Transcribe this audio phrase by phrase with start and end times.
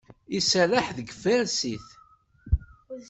[0.37, 1.87] Iserreḥ deg tfarsit.